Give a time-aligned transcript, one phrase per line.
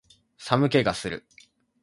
[0.35, 1.27] 寒気がする